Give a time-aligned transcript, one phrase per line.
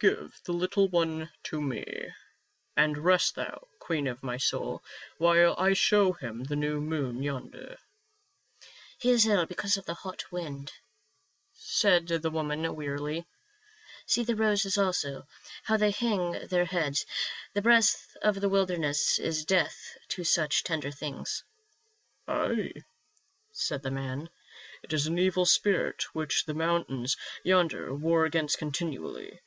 [0.00, 1.84] /^ IVE the little one to me,
[2.74, 4.82] and rest thou, queen of V_X my soul,
[5.18, 7.76] while I show him the new moon yonder."
[8.36, 10.72] *' He is ill because of the hot wind,"
[11.52, 13.26] said the woman wearily."
[14.06, 15.26] See the roses also,
[15.64, 17.04] how they hang their heads;
[17.52, 21.44] the breath of the wilderness is death to such tender things."
[22.26, 22.72] "Ay,"
[23.52, 24.30] said the man,
[24.82, 29.40] "it is an evil spirit which the mountains yonder war against continually.